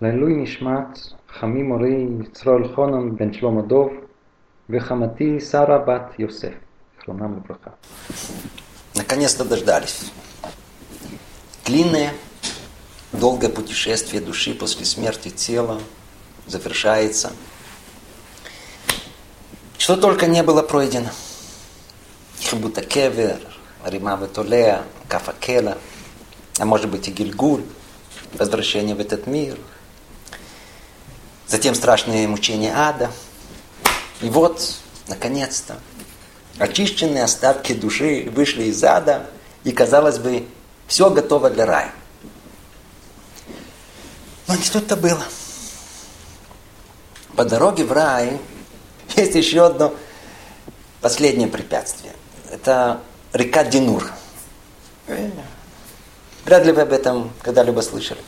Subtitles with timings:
[0.00, 0.98] לעילוי נשמת
[1.28, 3.90] חמי מורי יצרול חונן בן שלמה דוב
[4.70, 6.52] וחמתי שרה בת יוסף,
[6.98, 7.70] זכרונם לברכה.
[8.96, 10.10] Наконец-то дождались.
[11.66, 12.12] Длинное,
[13.12, 15.80] долгое путешествие души после смерти тела
[16.46, 17.32] завершается.
[19.78, 21.10] Что только не было пройдено.
[22.38, 23.40] Хибута Кевер,
[23.84, 25.78] Рима Ветолея, Кафа Кела,
[26.58, 27.64] а может быть и Гильгуль,
[28.34, 29.58] возвращение в этот мир.
[31.49, 33.09] Затем страшные мучения ада.
[34.21, 34.75] И вот,
[35.07, 35.79] наконец-то,
[36.59, 39.27] очищенные остатки души вышли из ада,
[39.63, 40.47] и, казалось бы,
[40.85, 41.91] все готово для рая.
[44.47, 45.23] Но не тут-то было.
[47.35, 48.39] По дороге в рай
[49.15, 49.95] есть еще одно
[51.01, 52.13] последнее препятствие.
[52.51, 53.01] Это
[53.33, 54.11] река Динур.
[56.45, 58.21] Вряд ли вы об этом когда-либо слышали.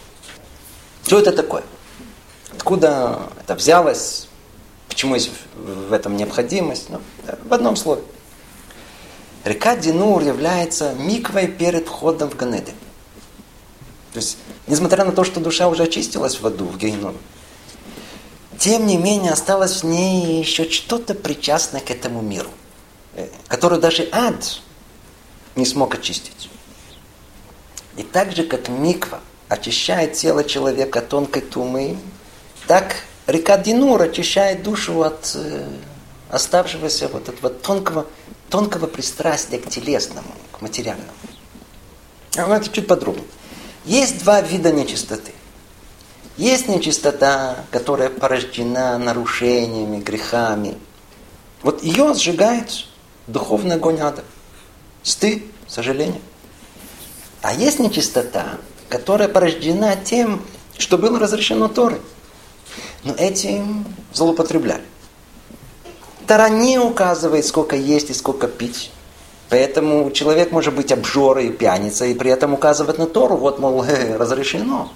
[1.05, 1.63] Что это такое?
[2.53, 4.27] Откуда это взялось?
[4.87, 6.89] Почему есть в этом необходимость?
[6.89, 6.99] Ну,
[7.45, 8.01] в одном слове.
[9.43, 12.73] Река Динур является миквой перед входом в Ганеды.
[14.13, 17.17] То есть, несмотря на то, что душа уже очистилась в аду, в гейном,
[18.57, 22.49] тем не менее осталось в ней еще что-то причастное к этому миру,
[23.15, 24.59] э, который даже ад
[25.55, 26.49] не смог очистить.
[27.97, 31.97] И так же, как миква очищает тело человека от тонкой тумы,
[32.71, 32.95] так
[33.27, 35.67] река Динур очищает душу от э,
[36.29, 38.07] оставшегося вот этого тонкого,
[38.49, 41.11] тонкого пристрастия к телесному, к материальному.
[42.37, 43.27] А это чуть подробнее.
[43.83, 45.33] Есть два вида нечистоты.
[46.37, 50.77] Есть нечистота, которая порождена нарушениями, грехами.
[51.63, 52.85] Вот ее сжигает
[53.27, 54.23] духовный огонь ада.
[55.03, 56.21] Стыд, сожаление.
[57.41, 60.41] А есть нечистота, которая порождена тем,
[60.77, 61.99] что было разрешено Торой.
[63.03, 64.83] Но этим злоупотребляли.
[66.27, 68.91] Тора не указывает, сколько есть и сколько пить.
[69.49, 73.83] Поэтому человек может быть обжорой и пьяницей, и при этом указывать на Тору, вот, мол,
[74.17, 74.89] разрешено.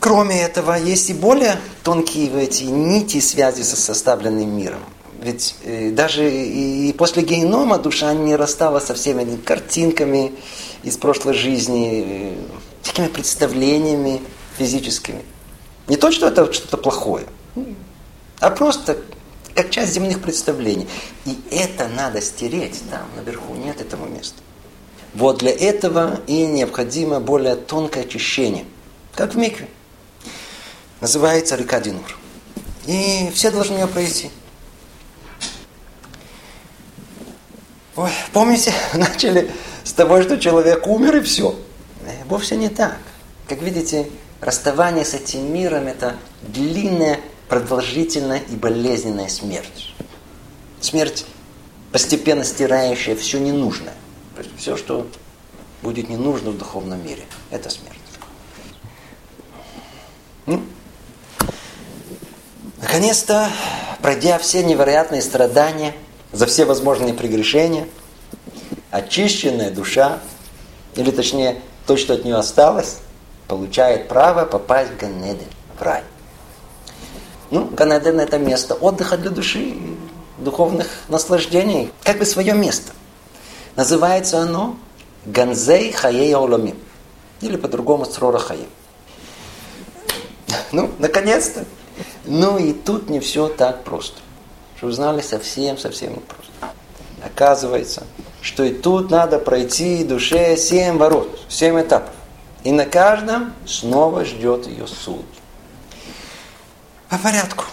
[0.00, 4.80] Кроме этого, есть и более тонкие эти нити связи со составленным миром.
[5.22, 10.34] Ведь э, даже и после генома душа не рассталась со всеми картинками
[10.82, 12.34] из прошлой жизни, э,
[12.82, 14.20] такими представлениями
[14.58, 15.22] физическими.
[15.88, 17.26] Не то, что это что-то плохое,
[18.40, 18.98] а просто
[19.54, 20.88] как часть земных представлений.
[21.24, 24.36] И это надо стереть там, наверху, нет этому места.
[25.14, 28.64] Вот для этого и необходимо более тонкое очищение,
[29.14, 29.68] как в микве.
[31.00, 32.18] Называется река Динур.
[32.86, 34.30] И все должны ее пройти.
[37.96, 39.50] Ой, помните, начали
[39.84, 41.54] с того, что человек умер и все.
[42.04, 42.98] Э, вовсе не так.
[43.48, 44.08] Как видите,
[44.44, 47.18] расставание с этим миром– это длинная,
[47.48, 49.94] продолжительная и болезненная смерть.
[50.80, 51.24] Смерть,
[51.92, 53.94] постепенно стирающая все ненужное.
[54.36, 55.06] То есть все, что
[55.82, 57.98] будет не нужно в духовном мире, это смерть.
[60.46, 60.62] Ну,
[62.82, 63.50] наконец-то,
[64.02, 65.94] пройдя все невероятные страдания,
[66.32, 67.88] за все возможные прегрешения,
[68.90, 70.20] очищенная душа,
[70.96, 72.98] или точнее, то, что от нее осталось,
[73.48, 76.02] получает право попасть в Ганеден, в рай.
[77.50, 79.76] Ну, Ганеден это место отдыха для души,
[80.38, 82.92] духовных наслаждений, как бы свое место.
[83.76, 84.76] Называется оно
[85.26, 86.78] Ганзей Хаей Оламим.
[87.40, 88.68] Или по-другому Срора Хаим.
[90.72, 91.64] Ну, наконец-то.
[92.24, 94.18] Ну и тут не все так просто.
[94.76, 96.52] Что вы знали, совсем-совсем не просто.
[97.22, 98.04] Оказывается,
[98.40, 102.14] что и тут надо пройти душе семь ворот, семь этапов.
[102.64, 105.26] И на каждом снова ждет ее суд.
[107.10, 107.64] По порядку.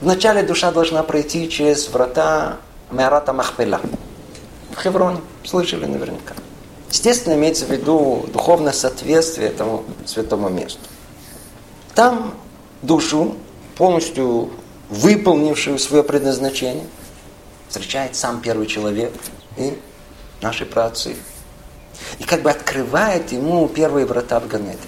[0.00, 2.58] Вначале душа должна пройти через врата
[2.92, 3.80] Меарата Махпела.
[4.70, 5.20] В Хевроне.
[5.44, 6.34] Слышали наверняка.
[6.90, 10.80] Естественно, имеется в виду духовное соответствие этому святому месту.
[11.94, 12.34] Там
[12.82, 13.34] душу,
[13.76, 14.50] полностью
[14.90, 16.86] выполнившую свое предназначение,
[17.68, 19.12] встречает сам первый человек
[19.56, 19.76] и
[20.40, 21.16] наши праотцы
[22.18, 24.78] и как бы открывает ему первые врата в Ганеде.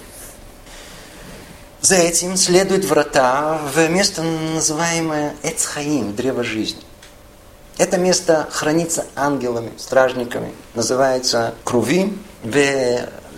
[1.80, 6.82] За этим следуют врата в место, называемое Эцхаим, древо жизни.
[7.78, 12.56] Это место хранится ангелами, стражниками, называется Крувим в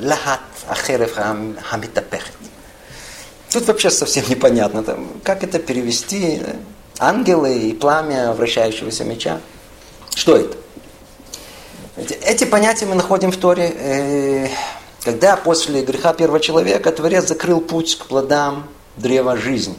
[0.01, 1.15] Лахат Ахерев
[1.63, 2.33] Хамитапехет.
[3.53, 6.43] Тут вообще совсем непонятно, там, как это перевести.
[6.99, 9.41] Ангелы и пламя вращающегося меча.
[10.15, 10.57] Что это?
[11.99, 14.49] Эти понятия мы находим в Торе, э,
[15.03, 19.75] когда после греха первого человека Творец закрыл путь к плодам древа жизни.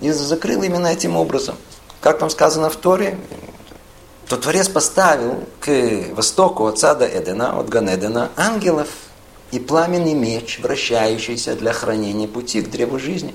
[0.00, 1.56] И закрыл именно этим образом.
[2.02, 3.18] Как там сказано в Торе,
[4.28, 5.70] то Творец поставил к
[6.12, 8.88] востоку от сада Эдена, от Ганедена, ангелов
[9.50, 13.34] и пламенный меч, вращающийся для хранения пути к древу жизни.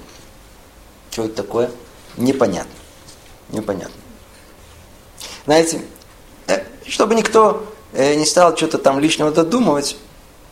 [1.09, 1.71] Что это такое?
[2.17, 2.71] Непонятно.
[3.49, 3.95] Непонятно.
[5.45, 5.81] Знаете,
[6.45, 9.97] э, чтобы никто э, не стал что-то там лишнего додумывать,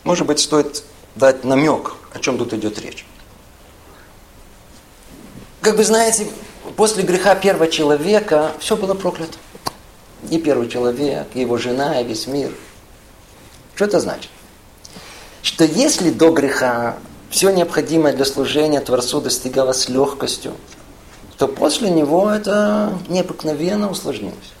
[0.04, 0.84] может быть, стоит
[1.16, 3.04] дать намек, о чем тут идет речь.
[5.60, 6.28] Как вы знаете,
[6.76, 9.36] после греха первого человека все было проклято.
[10.30, 12.52] И первый человек, и его жена, и весь мир.
[13.74, 14.30] Что это значит?
[15.42, 16.96] Что если до греха
[17.30, 20.54] все необходимое для служения Творцу достигалось легкостью,
[21.36, 24.52] то после него это необыкновенно усложнилось.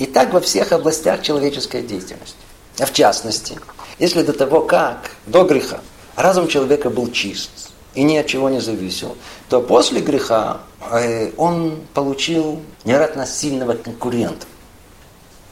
[0.00, 2.38] И так во всех областях человеческой деятельности.
[2.78, 3.58] А в частности,
[3.98, 5.80] если до того, как, до греха,
[6.16, 7.50] разум человека был чист
[7.94, 9.18] и ни от чего не зависел,
[9.50, 14.46] то после греха э, он получил невероятно сильного конкурента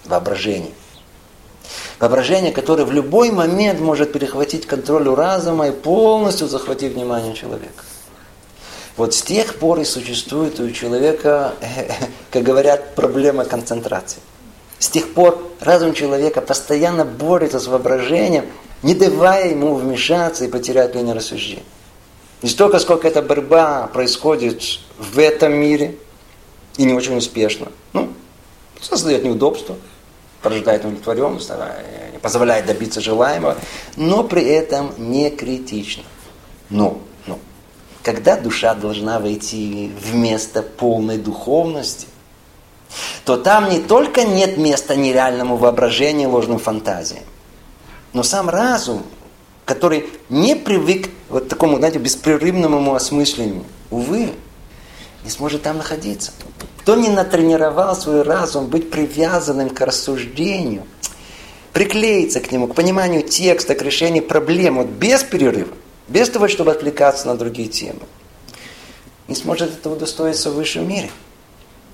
[0.06, 0.72] воображение.
[2.00, 7.84] Воображение, которое в любой момент может перехватить контроль у разума и полностью захватить внимание человека.
[8.96, 11.52] Вот с тех пор и существует у человека,
[12.30, 14.20] как говорят, проблема концентрации.
[14.78, 18.46] С тех пор разум человека постоянно борется с воображением,
[18.82, 21.64] не давая ему вмешаться и потерять линию рассуждения.
[22.42, 24.62] Не столько, сколько эта борьба происходит
[24.98, 25.96] в этом мире,
[26.76, 27.68] и не очень успешно.
[27.92, 28.12] Ну,
[28.80, 29.76] создает неудобства,
[30.42, 31.50] порождает удовлетворенность,
[32.12, 33.56] не позволяет добиться желаемого,
[33.96, 36.04] но при этом не критично.
[36.70, 37.40] Но, но,
[38.04, 42.06] когда душа должна войти в место полной духовности,
[43.24, 47.24] то там не только нет места нереальному воображению, ложным фантазиям,
[48.12, 49.02] но сам разум,
[49.64, 54.30] который не привык вот такому, знаете, беспрерывному осмыслению, увы,
[55.24, 56.32] не сможет там находиться.
[56.80, 60.86] Кто не натренировал свой разум быть привязанным к рассуждению,
[61.72, 65.74] приклеиться к нему, к пониманию текста, к решению проблем, вот без перерыва,
[66.08, 68.00] без того, чтобы отвлекаться на другие темы,
[69.28, 71.10] не сможет этого удостоиться в высшем мире.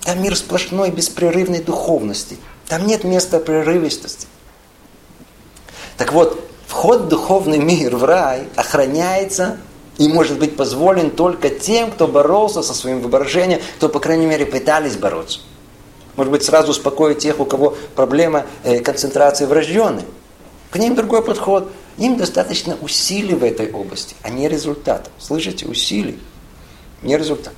[0.04, 2.36] Там мир сплошной беспрерывной духовности.
[2.68, 4.26] Там нет места прерывистости.
[5.96, 9.58] Так вот, вход в духовный мир, в рай, охраняется
[9.96, 14.44] и может быть позволен только тем, кто боролся со своим воображением, кто, по крайней мере,
[14.44, 15.40] пытались бороться.
[16.16, 20.04] Может быть, сразу успокоить тех, у кого проблема э, концентрации врожденной.
[20.70, 21.70] К ним другой подход.
[21.96, 25.12] Им достаточно усилий в этой области, а не результатов.
[25.18, 25.66] Слышите?
[25.66, 26.18] Усилий,
[27.02, 27.54] не результат.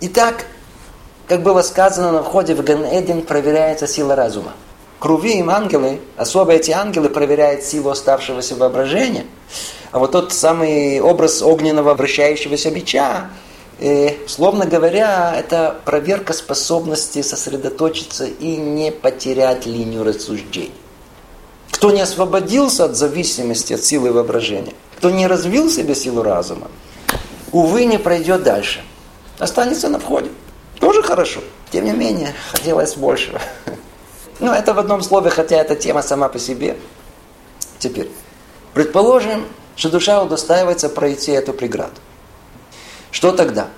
[0.00, 0.46] Итак,
[1.32, 4.52] как было сказано на входе в Ганэдин, проверяется сила разума.
[4.98, 9.24] Круви им ангелы, особо эти ангелы проверяют силу оставшегося воображения–
[9.92, 13.28] а вот тот самый образ огненного вращающегося бича,
[13.78, 20.72] э, словно говоря, это проверка способности сосредоточиться и не потерять линию рассуждений.
[21.70, 26.68] Кто не освободился от зависимости от силы воображения, кто не развил себе силу разума,
[27.52, 28.80] увы, не пройдет дальше.
[29.38, 30.30] Останется на входе.
[30.82, 31.40] Тоже хорошо.
[31.70, 33.40] Тем не менее, хотелось большего.
[34.40, 36.76] Ну, это в одном слове, хотя эта тема сама по себе.
[37.78, 38.10] Теперь,
[38.74, 39.46] предположим,
[39.76, 41.94] что душа удостаивается пройти эту преграду.
[43.12, 43.68] Что тогда?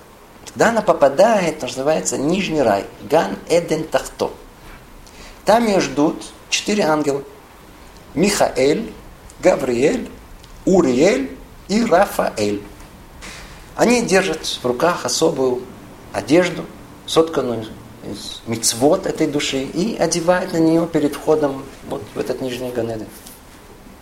[0.47, 4.31] Тогда она попадает, называется, нижний рай, Ган Эден Тахто.
[5.45, 7.23] Там ее ждут четыре ангела.
[8.15, 8.91] Михаэль,
[9.41, 10.09] Гавриэль,
[10.65, 11.37] Уриэль
[11.69, 12.63] и Рафаэль.
[13.77, 15.61] Они держат в руках особую
[16.15, 16.65] одежду,
[17.07, 17.67] сотканную
[18.05, 23.07] из мицвод этой души, и одевают на нее перед входом вот в этот нижний Ганеден.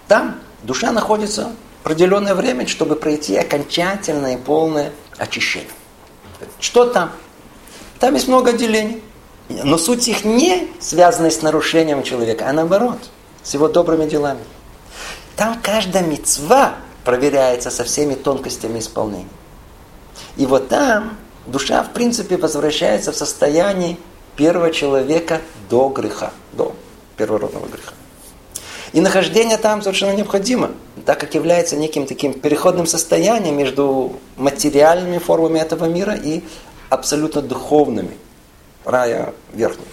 [0.08, 5.70] Там душа находится определенное время, чтобы пройти окончательное и полное очищение.
[6.60, 7.12] Что там?
[7.98, 9.02] Там есть много отделений.
[9.48, 12.98] Но суть их не связана с нарушением человека, а наоборот,
[13.42, 14.40] с его добрыми делами.
[15.36, 19.28] Там каждая мецва проверяется со всеми тонкостями исполнения.
[20.36, 23.96] И вот там душа, в принципе, возвращается в состояние
[24.36, 26.74] первого человека до греха, до
[27.16, 27.92] первородного греха.
[28.92, 30.72] И нахождение там совершенно необходимо,
[31.06, 36.42] так как является неким таким переходным состоянием между материальными формами этого мира и
[36.90, 38.16] абсолютно духовными,
[38.84, 39.88] рая верхнего.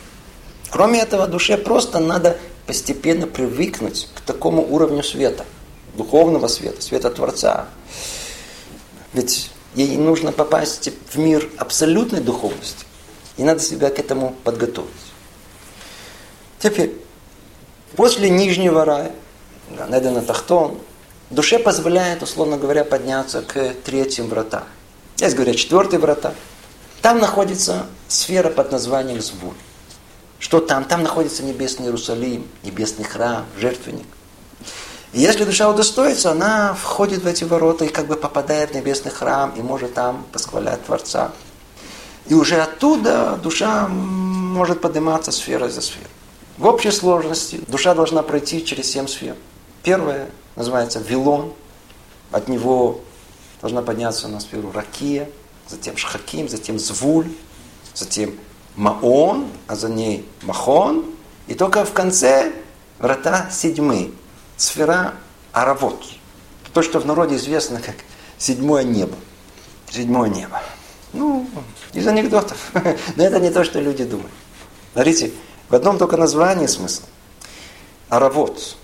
[0.70, 2.38] Кроме этого, душе просто надо
[2.68, 5.46] постепенно привыкнуть к такому уровню света,
[5.96, 7.68] духовного света, света Творца.
[9.14, 12.86] Ведь ей нужно попасть в мир абсолютной духовности.
[13.38, 14.90] И надо себя к этому подготовить.
[16.60, 16.94] Теперь,
[17.96, 19.12] После Нижнего рая
[19.72, 20.78] Ганеден Тахтон,
[21.30, 24.64] душе позволяет, условно говоря, подняться к третьим вратам.
[25.16, 26.34] Здесь говорят четвертые врата.
[27.02, 29.56] Там находится сфера под названием Звуль.
[30.38, 30.86] Что там?
[30.86, 34.08] Там находится небесный Иерусалим, небесный храм, жертвенник.
[35.12, 39.12] И если душа удостоится, она входит в эти ворота и как бы попадает в небесный
[39.12, 41.32] храм и может там восхвалять Творца.
[42.28, 46.08] И уже оттуда душа может подниматься сфера за сферой.
[46.60, 49.36] В общей сложности душа должна пройти через семь сфер.
[49.82, 51.54] Первая называется Вилон.
[52.32, 53.02] От него
[53.62, 55.28] должна подняться на сферу Ракия,
[55.68, 57.28] затем Шхаким, затем Звуль,
[57.96, 58.36] затем
[58.76, 61.06] Маон, а за ней Махон.
[61.48, 62.52] И только в конце
[63.00, 64.12] врата седьмые.
[64.60, 65.14] Сфера
[65.54, 66.04] Аравот.
[66.74, 67.96] То, что в народе известно как
[68.38, 69.16] седьмое небо.
[69.90, 70.62] Седьмое небо.
[71.14, 71.50] Ну,
[71.94, 72.58] из анекдотов.
[73.16, 74.34] Но это не то, что люди думают.
[74.92, 75.32] Смотрите,
[75.70, 77.04] в одном только названии смысл.
[78.10, 78.76] Аравот.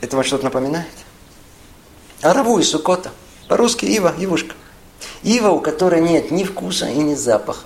[0.00, 0.86] Это вам что-то напоминает?
[2.22, 3.10] Араву и сукота.
[3.48, 4.54] По-русски ива, ивушка.
[5.24, 7.64] Ива, у которой нет ни вкуса и ни запаха.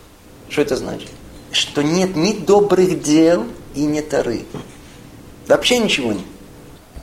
[0.48, 1.10] Что это значит?
[1.52, 4.46] Что нет ни добрых дел и ни тары.
[5.46, 6.24] Вообще ничего нет.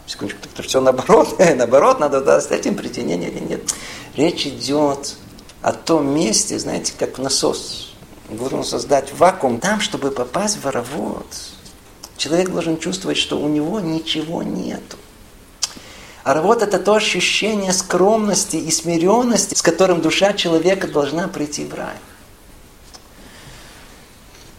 [0.07, 1.37] Секундочку, это все наоборот.
[1.55, 3.03] наоборот, надо да, с этим прийти.
[3.03, 3.73] Нет, нет.
[4.15, 5.15] Речь идет
[5.61, 7.93] о том месте, знаете, как насос.
[8.29, 11.27] Нужно создать вакуум там, чтобы попасть в воровод.
[12.15, 14.97] Человек должен чувствовать, что у него ничего нету.
[16.23, 21.73] А работа это то ощущение скромности и смиренности, с которым душа человека должна прийти в
[21.73, 21.95] рай.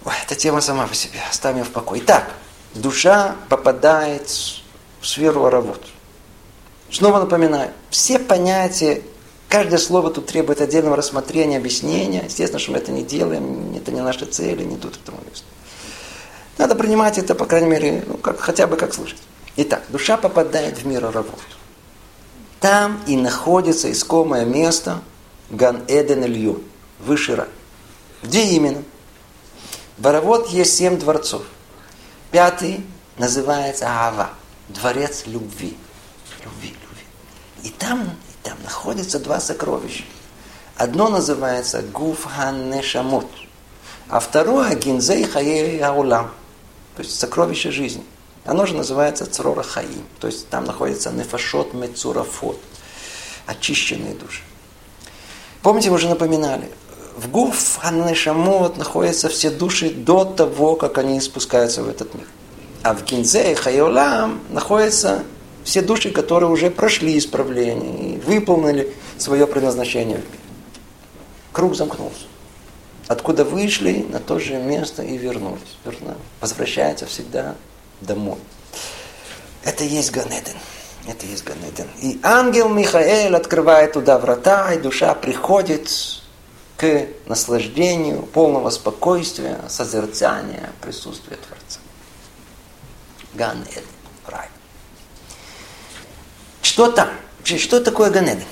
[0.04, 1.20] Ой, эта тема сама по себе.
[1.28, 2.00] Оставим в покое.
[2.02, 2.30] Итак,
[2.74, 4.30] душа попадает
[5.00, 5.80] в сферу работ.
[6.90, 9.02] Снова напоминаю, все понятия
[9.48, 12.24] Каждое слово тут требует отдельного рассмотрения, объяснения.
[12.24, 15.46] Естественно, что мы это не делаем, это не наши цели, не тут этому место.
[16.58, 19.22] Надо принимать это, по крайней мере, ну, как, хотя бы как слышать.
[19.56, 21.40] Итак, душа попадает в мир работ.
[22.60, 25.00] Там и находится искомое место
[25.50, 26.62] Ган Эден Илью,
[26.98, 27.48] высший рай.
[28.22, 28.82] Где именно?
[29.96, 31.42] В Боровод есть семь дворцов.
[32.30, 32.84] Пятый
[33.16, 34.30] называется Ава,
[34.68, 35.76] дворец любви.
[36.44, 37.04] Любви, любви.
[37.64, 38.12] И там
[38.48, 40.04] там находятся два сокровища.
[40.76, 43.26] Одно называется Гуф Ханнешамот,
[44.08, 46.30] а второе Гинзей Хаей Аулам,
[46.96, 48.04] то есть сокровище жизни.
[48.44, 52.58] Оно же называется Црора Хаим, то есть там находится Нефашот Мецурафот,
[53.46, 54.40] очищенные души.
[55.62, 56.70] Помните, мы уже напоминали,
[57.16, 62.26] в Гуф Ханнешамот находятся все души до того, как они спускаются в этот мир.
[62.82, 65.24] А в Гинзе и Хайолам находятся
[65.64, 70.22] все души, которые уже прошли исправление и выполнили свое предназначение.
[71.52, 72.24] Круг замкнулся.
[73.08, 75.78] Откуда вышли, на то же место и вернулись.
[75.84, 76.16] Верно?
[76.40, 77.54] Возвращаются всегда
[78.00, 78.38] домой.
[79.64, 80.56] Это есть Ганеден.
[81.06, 81.88] Это есть Ганеден.
[82.02, 85.90] И ангел Михаил открывает туда врата, и душа приходит
[86.76, 91.77] к наслаждению полного спокойствия, созерцания присутствия Творца.
[93.38, 93.84] Ганеден.
[94.26, 94.48] Рай.
[96.60, 97.08] Что там?
[97.44, 98.44] Что такое Ганеден?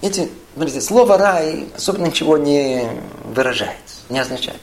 [0.00, 2.88] Эти, смотрите, слово рай особенно ничего не
[3.24, 4.60] выражает, не означает.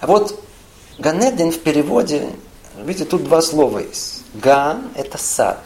[0.00, 0.42] А вот
[0.98, 2.30] Ганеден в переводе,
[2.76, 4.22] видите, тут два слова есть.
[4.34, 5.62] Ган– это сад.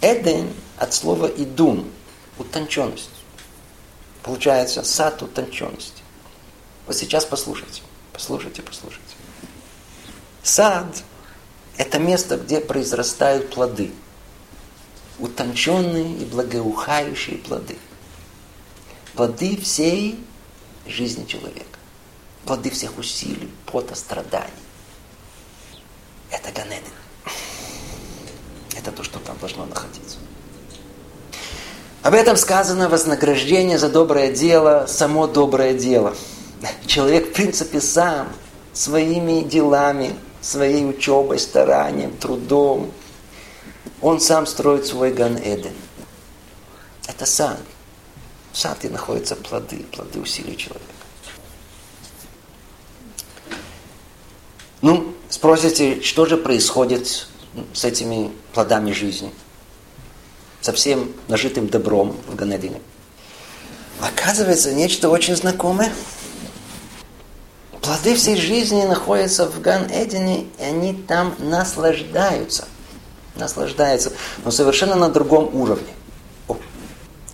[0.00, 1.90] Эден от слова идун–
[2.38, 3.10] утонченность.
[4.22, 6.02] Получается, сад утонченности.
[6.86, 9.14] Вот сейчас послушайте, послушайте, послушайте.
[10.42, 10.86] Сад–
[11.76, 13.92] это место, где произрастают плоды–
[15.22, 17.78] утонченные и благоухающие плоды.
[19.14, 20.22] Плоды всей
[20.86, 21.78] жизни человека.
[22.44, 24.50] Плоды всех усилий, пота, страданий.
[26.30, 26.82] Это Ганедин.
[28.76, 30.18] Это то, что там должно находиться.
[32.02, 36.16] Об этом сказано вознаграждение за доброе дело, само доброе дело.
[36.86, 38.28] Человек, в принципе, сам
[38.72, 42.92] своими делами, своей учебой, старанием, трудом,
[44.02, 45.72] он сам строит свой Ган-Эден.
[47.06, 47.60] Это сад.
[48.52, 50.84] В саде находятся плоды, плоды усилий человека.
[54.82, 57.28] Ну, спросите, что же происходит
[57.72, 59.32] с этими плодами жизни?
[60.60, 62.80] Со всем нажитым добром в Ганедине.
[64.00, 65.92] Оказывается, нечто очень знакомое.
[68.02, 72.66] Плоды всей жизни находятся в Ган-Эдине, и они там наслаждаются–
[73.36, 74.12] наслаждается,
[74.44, 75.92] но совершенно на другом уровне.
[76.48, 76.56] О.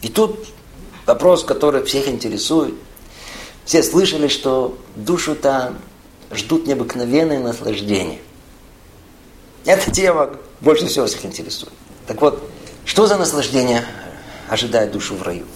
[0.02, 0.46] И тут
[1.06, 2.74] вопрос, который всех интересует.
[3.64, 5.74] Все слышали, что душу-то
[6.32, 8.20] ждут необыкновенные наслаждения.
[9.64, 11.72] Эта тема больше всего всех интересует.
[12.06, 12.42] Так вот,
[12.84, 13.84] что за наслаждение
[14.48, 15.46] ожидает душу в раю?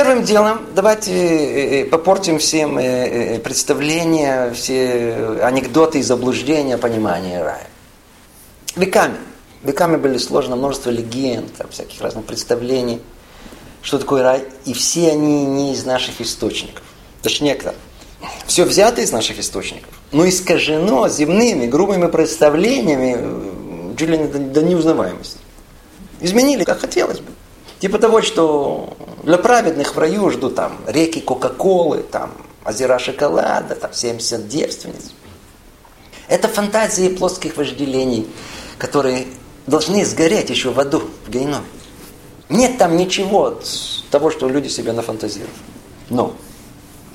[0.00, 2.76] Э, первым делом давайте э, э, попортим всем
[3.42, 7.66] представления, все анекдоты и заблуждения понимания рая.
[8.76, 9.18] Веками.
[9.62, 13.02] Веками были сложно множество легенд, всяких разных представлений,
[13.82, 14.44] что такое рай.
[14.64, 16.82] И все они не из наших источников.
[17.20, 17.74] Точнее, как
[18.46, 25.38] все взято из наших источников, но искажено земными, грубыми представлениями, чуть ли не до неузнаваемости.
[26.20, 27.32] Изменили, как хотелось бы.
[27.80, 32.32] Типа того, что для праведных в раю ждут там реки Кока-Колы, там
[32.64, 35.12] озера шоколада, там 70 девственниц.
[36.28, 38.26] Это фантазии плоских вожделений,
[38.78, 39.26] которые
[39.66, 41.64] должны сгореть еще в аду, в гейноме.
[42.48, 43.66] Нет там ничего от
[44.10, 45.54] того, что люди себе нафантазируют.
[46.08, 46.34] Но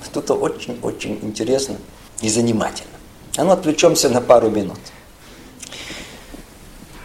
[0.04, 1.78] что-то очень-очень интересно
[2.22, 2.92] и занимательно.
[3.38, 4.80] А ну отвлечемся на пару минут.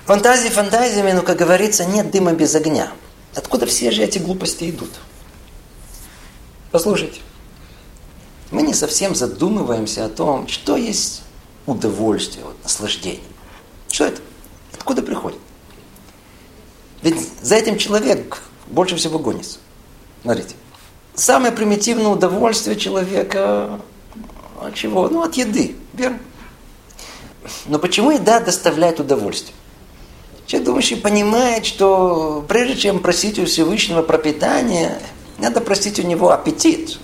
[0.04, 2.92] Фантазии фантазиями, но, как говорится, нет дыма без огня.
[3.34, 4.90] Откуда все же эти глупости идут?
[6.72, 7.20] Послушайте,
[8.50, 11.22] мы не совсем задумываемся о том, что есть
[11.66, 13.22] удовольствие, вот, наслаждение.
[13.90, 14.20] Что это?
[14.72, 15.38] Откуда приходит?
[17.02, 19.58] Ведь за этим человек больше всего гонится.
[20.22, 20.54] Смотрите.
[21.14, 23.80] Самое примитивное удовольствие человека
[24.60, 25.08] от чего?
[25.08, 26.18] Ну, от еды, верно?
[27.66, 29.54] Но почему еда доставляет удовольствие?
[30.50, 35.00] Человек думающий понимает, что прежде чем просить у Всевышнего пропитания,
[35.38, 36.98] надо просить у него аппетит.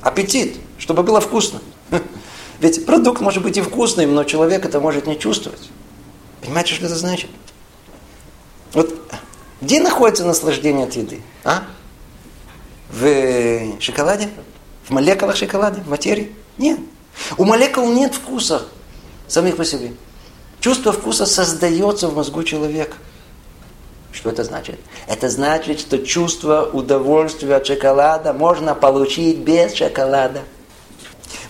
[0.00, 1.60] Аппетит, чтобы было вкусно.
[2.60, 5.70] Ведь продукт может быть и вкусным, но человек это может не чувствовать.
[6.40, 7.30] Понимаете, что это значит?
[8.74, 8.94] Вот
[9.60, 11.20] где находится наслаждение от еды?
[11.42, 11.64] А?
[12.90, 14.28] В шоколаде?
[14.84, 15.80] В молекулах шоколада?
[15.80, 16.32] В материи?
[16.58, 16.78] Нет.
[17.38, 18.62] У молекул нет вкуса
[19.26, 19.94] самих по себе.
[20.64, 22.96] Чувство вкуса создается в мозгу человека.
[24.12, 24.80] Что это значит?
[25.06, 30.40] Это значит, что чувство удовольствия от шоколада можно получить без шоколада.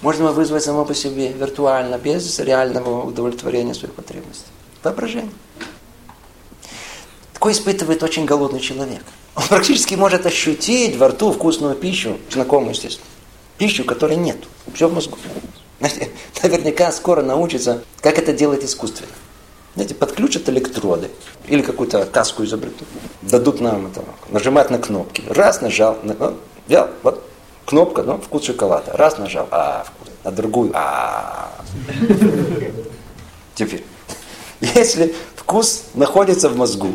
[0.03, 4.49] Можно вызвать само по себе виртуально, без реального удовлетворения своих потребностей.
[4.83, 5.31] Воображение.
[7.35, 9.05] Такое испытывает очень голодный человек.
[9.37, 13.07] Он практически может ощутить во рту вкусную пищу, знакомую, естественно.
[13.59, 14.39] Пищу, которой нет.
[14.75, 15.17] Все в мозгу.
[16.43, 19.11] Наверняка скоро научится, как это делать искусственно.
[19.75, 21.11] Знаете, подключат электроды
[21.49, 22.87] или какую-то каску изобретут.
[23.23, 25.23] Дадут нам это, нажимать на кнопки.
[25.29, 26.37] Раз нажал, ну,
[26.69, 27.29] взял, вот
[27.67, 28.93] кнопка, ну, вкус шоколада.
[28.93, 30.13] Раз нажал, а, вкус.
[30.23, 31.51] А другую, а.
[33.55, 33.85] Теперь,
[34.61, 36.93] если вкус находится в мозгу,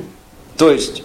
[0.58, 1.04] то есть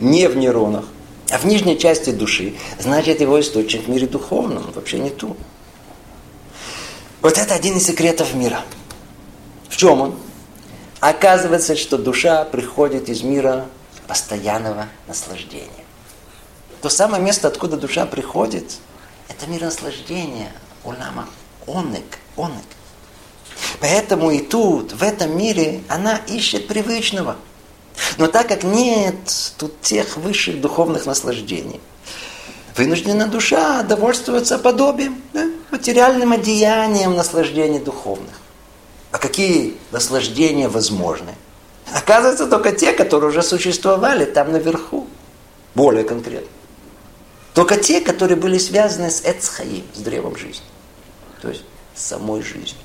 [0.00, 0.84] не в нейронах,
[1.30, 5.36] а в нижней части души, значит его источник в мире духовном, вообще не тут.
[7.22, 8.62] Вот это один из секретов мира.
[9.68, 10.18] В чем он?
[11.00, 13.66] Оказывается, что душа приходит из мира
[14.06, 15.70] постоянного наслаждения.
[16.82, 18.76] То самое место, откуда душа приходит,
[19.28, 20.52] это мир наслаждения,
[20.84, 21.28] улама,
[21.66, 22.64] онек, онек.
[23.80, 27.36] Поэтому и тут, в этом мире, она ищет привычного.
[28.18, 29.16] Но так как нет
[29.58, 31.80] тут тех высших духовных наслаждений,
[32.76, 35.46] вынуждена душа довольствоваться подобием, да,
[35.76, 38.34] материальным одеянием наслаждений духовных.
[39.12, 41.34] А какие наслаждения возможны?
[41.94, 45.06] Оказывается, только те, которые уже существовали там наверху.
[45.74, 46.48] Более конкретно.
[47.54, 50.64] Только те, которые были связаны с Эцхаим, с древом жизни.
[51.40, 52.82] То есть с самой жизнью.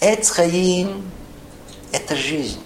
[0.00, 1.10] Эцхаим–
[1.92, 2.60] это жизнь.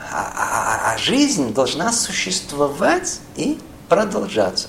[0.00, 4.68] А, а, а, а жизнь должна существовать и продолжаться.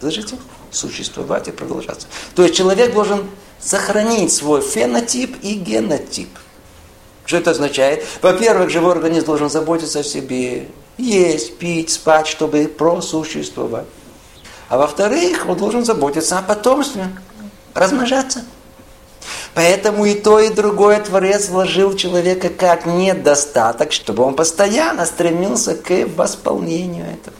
[0.00, 0.36] Слышите?
[0.72, 2.06] Существовать и продолжаться.
[2.34, 3.28] То есть человек должен
[3.60, 6.30] сохранить свой фенотип и генотип.
[7.24, 8.04] Что это означает?
[8.20, 13.86] Во-первых, живой организм должен заботиться о себе, есть, пить, спать, чтобы просуществовать.
[14.68, 17.08] А во-вторых, он должен заботиться о потомстве,
[17.74, 18.42] размножаться.
[19.54, 26.06] Поэтому и то, и другое Творец вложил человека как недостаток, чтобы он постоянно стремился к
[26.16, 27.36] восполнению этого.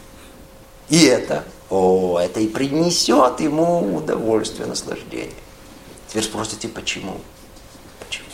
[0.90, 5.32] И это о, это и принесет ему удовольствие, наслаждение.
[6.06, 7.18] Теперь спросите, почему?
[7.98, 8.26] Почему?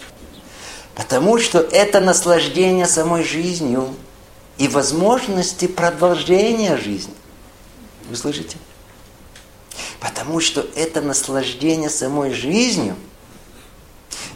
[0.96, 3.94] Потому что это наслаждение самой жизнью
[4.57, 7.14] и возможности продолжения жизни.
[8.11, 8.57] Вы слышите?
[10.01, 12.96] Потому что это наслаждение самой жизнью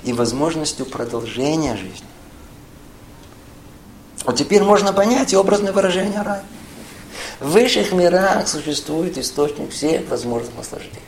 [0.05, 2.07] и возможностью продолжения жизни.
[4.25, 6.45] Вот теперь можно понять и образное выражение рая.
[7.43, 11.01] В высших мирах существует источник всех возможных наслаждений.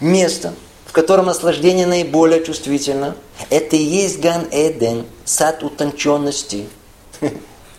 [0.00, 0.54] Место,
[0.86, 3.14] в котором наслаждение наиболее чувствительно,
[3.50, 6.66] это и есть Ган-Эден, сад утонченности.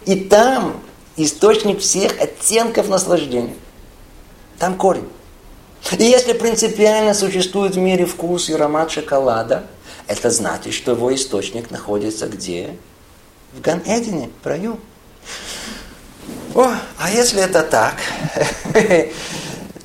[0.05, 0.79] И там
[1.17, 3.55] источник всех оттенков наслаждения.
[4.59, 5.09] Там корень.
[5.97, 9.65] И если принципиально существует в мире вкус и аромат шоколада,
[10.05, 12.75] это значит, что его источник находится где?
[13.53, 14.77] В Ган-Эдене, в раю.
[16.55, 17.95] О, а если это так,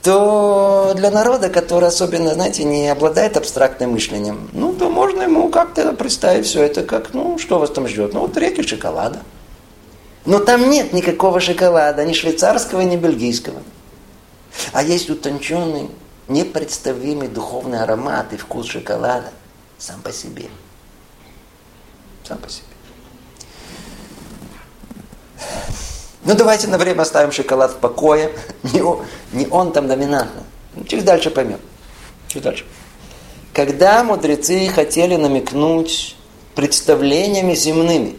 [0.02, 5.92] то для народа, который особенно, знаете, не обладает абстрактным мышлением, ну, то можно ему как-то
[5.92, 8.14] представить все это как, ну, что вас там ждет?
[8.14, 9.20] Ну, вот реки шоколада.
[10.24, 13.62] Но там нет никакого шоколада, ни швейцарского, ни бельгийского.
[14.72, 15.90] А есть утонченный,
[16.28, 19.30] непредставимый духовный аромат и вкус шоколада
[19.78, 20.46] сам по себе.
[22.26, 22.73] Сам по себе.
[26.24, 28.30] Ну давайте на время оставим шоколад в покое.
[28.72, 30.42] Не он, не он там доминантно.
[30.88, 31.58] Чуть дальше поймем.
[32.28, 32.64] Чуть дальше.
[33.52, 36.16] Когда мудрецы хотели намекнуть
[36.54, 38.16] представлениями земными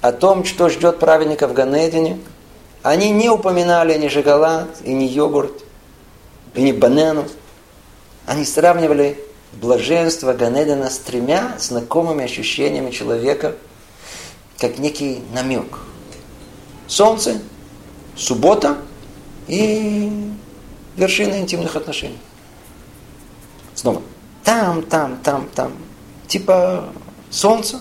[0.00, 2.18] о том, что ждет праведника в Ганедине,
[2.82, 5.64] они не упоминали ни шоколад, и ни йогурт,
[6.54, 7.26] и ни банану.
[8.24, 9.18] Они сравнивали
[9.52, 13.56] блаженство Ганедина с тремя знакомыми ощущениями человека,
[14.58, 15.80] как некий намек–
[16.88, 17.40] солнце,
[18.16, 18.78] суббота
[19.46, 20.32] и
[20.96, 22.18] вершина интимных отношений.
[23.74, 24.02] Снова.
[24.42, 25.72] Там, там, там, там.
[26.26, 26.92] Типа
[27.30, 27.80] солнце,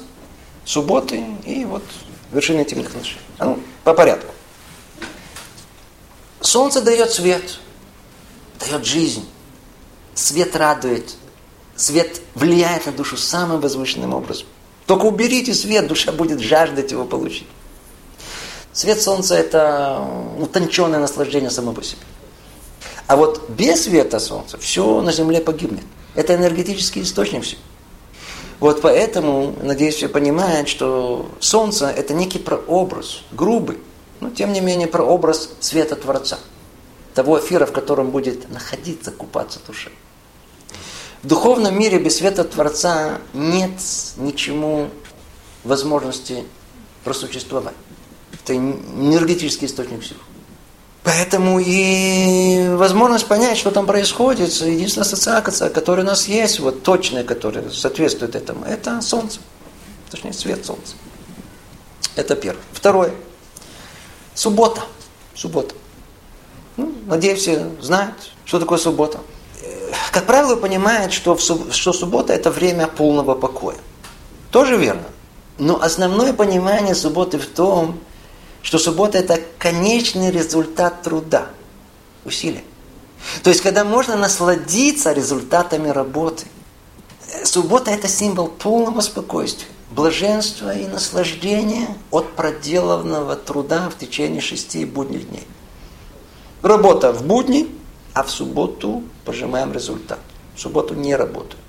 [0.63, 1.83] субботы и вот
[2.31, 3.21] вершина интимных отношений.
[3.39, 4.33] А ну, по порядку.
[6.41, 7.59] Солнце дает свет,
[8.59, 9.27] дает жизнь.
[10.13, 11.15] Свет радует.
[11.75, 14.47] Свет влияет на душу самым возвышенным образом.
[14.85, 17.47] Только уберите свет, душа будет жаждать его получить.
[18.77, 22.03] Свет солнца– это утонченное наслаждение само по себе.
[23.07, 25.83] А вот без света солнца все на Земле погибнет.
[26.13, 27.57] Это энергетический источник все.
[28.59, 33.79] Вот поэтому, надеюсь, все понимают, что Солнце– это некий прообраз, грубый,
[34.19, 36.37] но тем не менее прообраз света Творца.
[37.15, 39.89] Того эфира, в котором будет находиться, купаться душа.
[41.23, 43.71] В духовном мире без света Творца нет
[44.17, 44.89] ничему
[45.63, 46.43] возможности
[47.03, 47.73] просуществовать.
[48.47, 50.21] Это энергетический источник всего.
[51.03, 57.25] Поэтому и возможность понять, что там происходит, единственная ассоциация, которая у нас есть, вот точная,
[57.25, 59.41] которая соответствует этому, это Солнце.
[60.09, 60.95] Точнее, свет Солнца.
[62.15, 62.63] Это первое.
[62.71, 63.11] Второе.
[64.33, 64.81] Суббота.
[65.35, 65.75] Суббота.
[66.77, 69.19] Ну, надеюсь, все знают, что такое суббота.
[70.13, 73.77] Как правило, понимают, что, в, что суббота– это время полного покоя.
[74.51, 75.03] Тоже верно.
[75.57, 77.99] Но основное понимание субботы в том,
[78.67, 81.47] что суббота– это конечный результат труда,
[82.25, 82.65] усилия.
[83.41, 86.47] То есть, когда можно насладиться результатами работы.
[87.45, 95.29] Суббота– это символ полного спокойствия, блаженства и наслаждения от проделанного труда в течение шести будних
[95.29, 95.47] дней.
[96.61, 97.73] Работа в будни,
[98.13, 100.19] а в субботу пожимаем результат.
[100.57, 101.61] В субботу не работаю.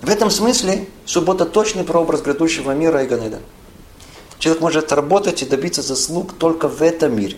[0.00, 3.40] В этом смысле суббота точный прообраз грядущего мира и Ганеда.
[4.38, 7.36] Человек может работать и добиться заслуг только в этом мире.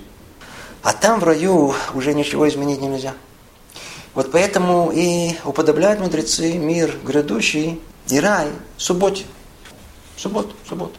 [0.83, 3.15] А там в раю уже ничего изменить нельзя.
[4.15, 9.25] Вот поэтому и уподобляют мудрецы мир грядущий и рай субботе.
[10.17, 10.99] Субботу, субботу.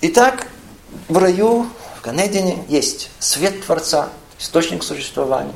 [0.00, 0.48] Итак,
[1.08, 1.66] в раю,
[1.98, 5.54] в Ганедине есть свет Творца, источник существования.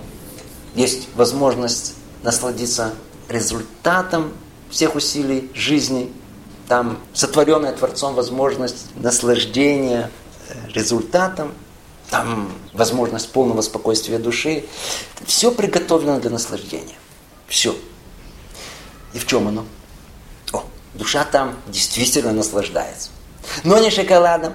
[0.76, 2.94] Есть возможность насладиться
[3.28, 4.32] результатом
[4.70, 6.12] всех усилий жизни–
[6.68, 10.10] там сотворенная Творцом возможность наслаждения
[10.48, 11.52] э, результатом,
[12.10, 14.64] там возможность полного спокойствия души.
[15.26, 16.94] Все приготовлено для наслаждения.
[17.48, 17.74] Все.
[19.12, 19.64] И в чем оно?
[20.52, 23.10] О, душа там действительно наслаждается.
[23.62, 24.54] Но не шоколадом,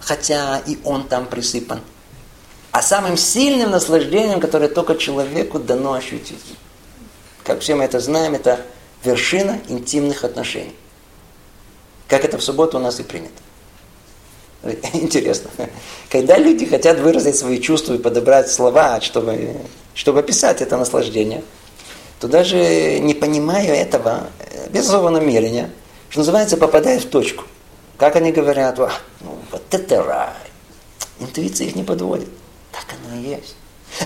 [0.00, 1.80] хотя и он там присыпан.
[2.72, 6.38] А самым сильным наслаждением, которое только человеку дано ощутить.
[7.44, 8.64] Как все мы это знаем, это
[9.02, 10.74] вершина интимных отношений.
[12.10, 13.40] Как это в субботу у нас и принято.
[14.92, 15.48] Интересно.
[16.10, 19.56] Когда люди хотят выразить свои чувства и подобрать слова, чтобы,
[19.94, 21.44] чтобы описать это наслаждение,
[22.18, 24.26] то даже не понимая этого,
[24.70, 25.70] без особого намерения,
[26.10, 27.44] что называется, попадая в точку.
[27.96, 30.34] Как они говорят, ну, вот это рай.
[31.20, 32.28] Интуиция их не подводит.
[32.72, 33.54] Так оно и есть.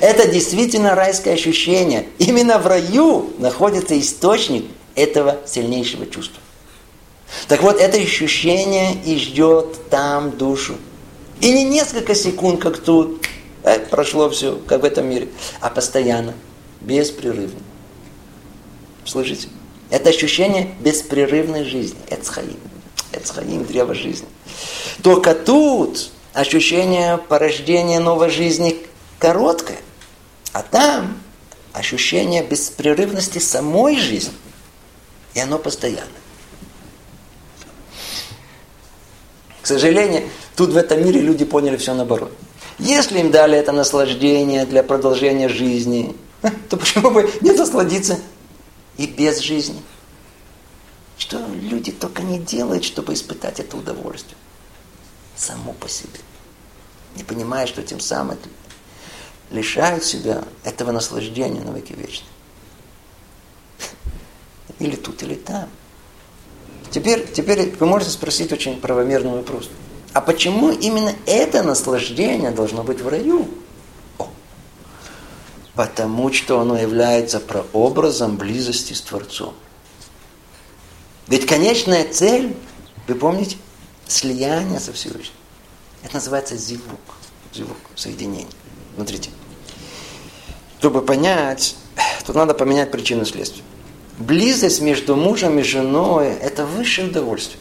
[0.00, 2.06] Это действительно райское ощущение.
[2.18, 6.40] Именно в раю находится источник этого сильнейшего чувства.
[7.48, 10.76] Так вот, это ощущение и ждет там душу.
[11.40, 13.26] И не несколько секунд, как тут,
[13.62, 15.28] э, прошло все, как в этом мире,
[15.60, 16.34] а постоянно,
[16.80, 17.60] беспрерывно.
[19.04, 19.48] Слышите?
[19.90, 21.98] Это ощущение беспрерывной жизни.
[22.08, 22.58] Эцхаим.
[23.12, 24.26] Эцхаим, древо жизни.
[25.02, 28.78] Только тут ощущение порождения новой жизни
[29.18, 29.78] короткое.
[30.52, 31.18] А там
[31.72, 34.32] ощущение беспрерывности самой жизни.
[35.34, 36.08] И оно постоянно.
[39.64, 42.30] К сожалению, тут в этом мире люди поняли все наоборот.
[42.78, 46.14] Если им дали это наслаждение для продолжения жизни,
[46.68, 48.20] то почему бы не насладиться
[48.98, 49.80] и без жизни?
[51.16, 54.36] Что люди только не делают, чтобы испытать это удовольствие.
[55.34, 56.20] Само по себе.
[57.16, 58.36] Не понимая, что тем самым
[59.50, 62.28] лишают себя этого наслаждения на веки вечные.
[64.78, 65.70] Или тут, или там.
[66.94, 69.68] Теперь, теперь вы можете спросить очень правомерный вопрос.
[70.12, 73.48] А почему именно это наслаждение должно быть в раю?
[74.16, 74.28] О,
[75.74, 79.54] потому что оно является прообразом близости с Творцом.
[81.26, 82.56] Ведь конечная цель,
[83.08, 83.56] вы помните,
[84.06, 85.34] слияние со Всевышним.
[86.04, 87.00] Это называется зивук.
[87.52, 88.46] Зивук, соединение.
[88.94, 89.30] Смотрите.
[90.78, 91.74] Чтобы понять,
[92.24, 93.64] тут надо поменять причину следствия
[94.18, 97.60] близость между мужем и женой– это высшее удовольствие.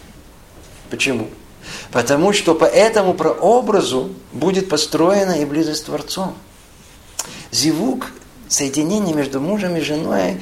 [0.89, 1.29] Почему?
[1.91, 6.35] Потому что по этому прообразу будет построена и близость с Творцом.
[7.51, 8.11] Зивук,
[8.47, 10.41] соединение между мужем и женой,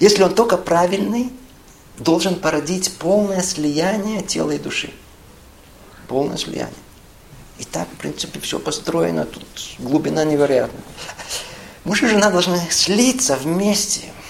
[0.00, 1.30] если он только правильный,
[1.98, 4.92] должен породить полное слияние тела и души.
[6.08, 6.74] Полное слияние.
[7.58, 9.44] И так, в принципе, все построено, тут
[9.78, 10.82] глубина невероятная.
[11.84, 14.02] Муж и жена должны слиться вместе–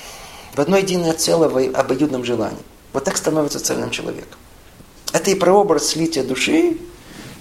[0.55, 2.63] в одно единое целое в обоюдном желании.
[2.93, 4.39] Вот так становится цельным человеком.
[5.13, 6.79] Это и прообраз слития души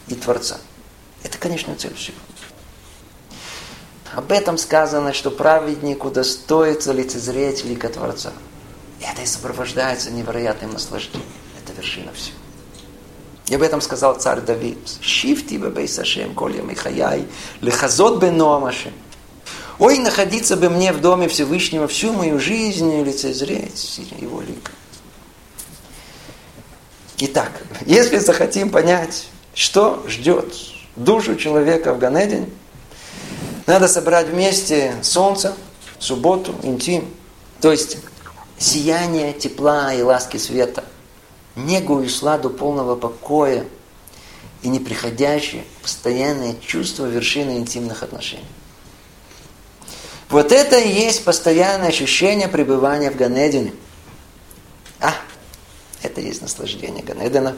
[0.07, 0.57] и Творца.
[1.23, 2.17] Это конечная цель всего.
[4.13, 8.33] Об этом сказано, что праведнику достоится лицезреть лика Творца.
[8.99, 11.29] И это и сопровождается невероятным наслаждением.
[11.63, 12.37] Это вершина всего.
[13.47, 14.77] И об этом сказал царь Давид.
[15.01, 17.25] Шифти бебей сашем, колья михаяй,
[17.61, 18.93] лехазот бен ноамашем.
[19.81, 24.71] Ой, находиться бы мне в доме Всевышнего всю мою жизнь и лицезреть его лик.
[27.17, 30.53] Итак, если захотим понять, что ждет
[30.95, 32.47] душу человека в Ганедине,
[33.65, 35.55] надо собрать вместе солнце,
[35.97, 37.11] субботу, интим,
[37.59, 37.97] то есть
[38.59, 40.83] сияние тепла и ласки света,
[41.55, 43.65] негу и сладу полного покоя
[44.61, 48.45] и неприходящее постоянное чувство вершины интимных отношений.
[50.31, 53.73] Вот это и есть постоянное ощущение пребывания в Ганедине.
[55.01, 55.13] А,
[56.01, 57.57] это и есть наслаждение Ганедина,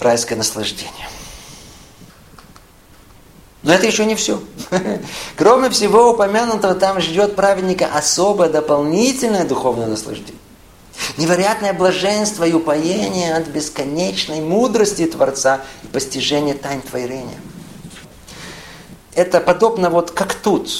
[0.00, 1.08] райское наслаждение.
[3.62, 4.40] Но это еще не все.
[5.36, 10.40] Кроме всего упомянутого, там ждет праведника особое дополнительное духовное наслаждение.
[11.18, 17.38] Невероятное блаженство и упоение от бесконечной мудрости Творца и постижения тайн творения.
[19.14, 20.70] Это подобно вот как тут,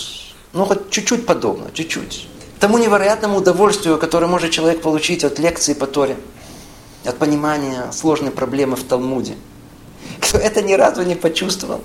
[0.57, 2.29] ну, хоть чуть-чуть подобно, чуть-чуть.
[2.59, 6.17] Тому невероятному удовольствию, которое может человек получить от лекции по Торе,
[7.05, 9.35] от понимания сложной проблемы в Талмуде.
[10.21, 11.83] Кто это ни разу не почувствовал,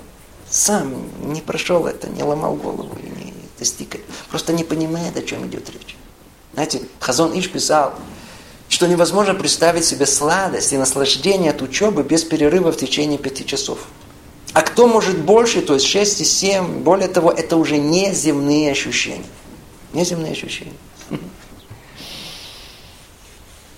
[0.48, 5.46] сам не прошел это, не ломал голову и не достиг, просто не понимает, о чем
[5.46, 5.96] идет речь.
[6.54, 7.94] Знаете, Хазон Иш писал,
[8.70, 13.80] что невозможно представить себе сладость и наслаждение от учебы без перерыва в течение пяти часов.
[14.52, 18.70] А кто может больше, то есть 6 и 7, более того, это уже не земные
[18.72, 19.24] ощущения.
[19.92, 20.74] Не земные ощущения.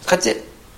[0.05, 0.33] Хотя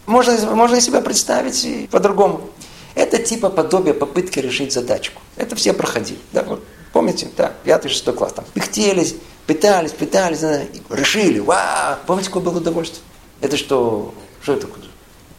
[0.05, 2.51] можно, можно себя представить и по-другому.
[2.95, 5.21] Это типа подобие попытки решить задачку.
[5.37, 6.21] Это все проходили.
[6.33, 12.29] Да, вот, помните, да, пятый, шестой класс, там, пыхтелись, пытались, пытались, да, решили, вау, помните,
[12.29, 13.03] какое было удовольствие?
[13.41, 14.67] Это что, что это?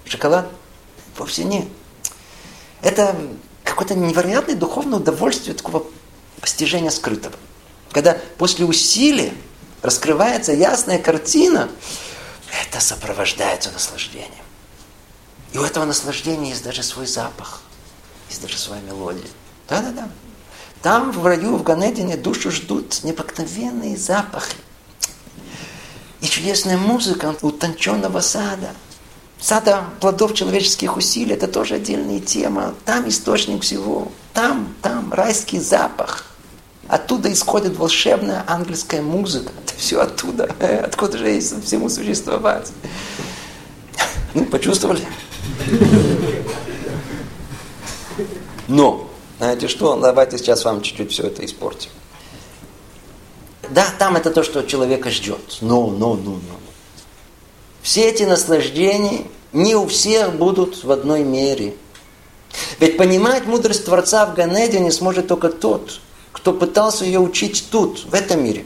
[0.05, 0.47] Шоколад?
[1.17, 1.65] Вовсе нет.
[2.81, 3.15] Это
[3.77, 5.85] какое-то невероятное духовное удовольствие такого
[6.41, 7.35] постижения скрытого.
[7.91, 9.31] Когда после усилия
[9.83, 11.69] раскрывается ясная картина,
[12.63, 14.31] это сопровождается наслаждением.
[15.53, 17.61] И у этого наслаждения есть даже свой запах,
[18.29, 19.29] есть даже своя мелодия.
[19.69, 20.09] Да-да-да.
[20.81, 24.57] Там в раю, в Ганедине душу ждут необыкновенные запахи.
[26.21, 28.71] И чудесная музыка утонченного сада–
[29.39, 32.73] Сада плодов человеческих усилий– это тоже отдельная тема.
[32.85, 34.11] Там источник всего.
[34.33, 36.25] Там, там райский запах.
[36.87, 39.51] Оттуда исходит волшебная ангельская музыка.
[39.63, 40.49] Это все оттуда.
[40.83, 42.71] Откуда же есть всему существовать?
[44.33, 45.05] Ну, почувствовали?
[48.67, 51.89] Но, знаете что, давайте сейчас вам чуть-чуть все это испортим.
[53.69, 55.57] Да, там это то, что человека ждет.
[55.61, 56.56] Но, но, но, но.
[57.87, 59.23] Все эти наслаждения
[59.53, 61.73] не у всех будут в одной мере.
[62.81, 66.01] Ведь понимать мудрость Творца в Ганеде не сможет только тот,
[66.33, 68.65] кто пытался ее учить тут, в этом мире.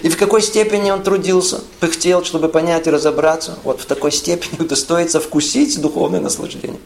[0.00, 4.58] И в какой степени он трудился, пыхтел, чтобы понять и разобраться, вот в такой степени
[4.62, 6.80] удостоится вкусить духовное наслаждение.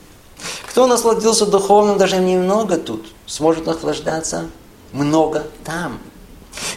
[0.68, 4.46] Кто насладился духовным даже немного тут, сможет наслаждаться
[4.90, 6.01] много там.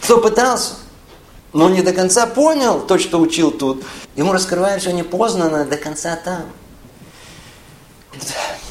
[0.04, 0.74] Кто пытался,
[1.52, 6.16] но не до конца понял то, что учил тут, ему раскрывают все непознанное до конца
[6.16, 6.44] там.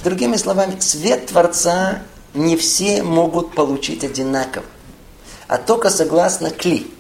[0.03, 4.65] Другими словами, свет Творца не все могут получить одинаково,
[5.47, 6.91] а только согласно кли,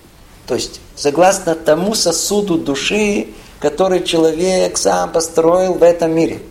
[0.47, 6.41] то есть согласно тому сосуду души, который человек сам построил в этом мире.